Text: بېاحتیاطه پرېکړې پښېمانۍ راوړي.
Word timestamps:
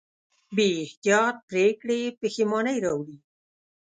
بېاحتیاطه 0.55 1.41
پرېکړې 1.49 1.99
پښېمانۍ 2.19 2.77
راوړي. 2.85 3.17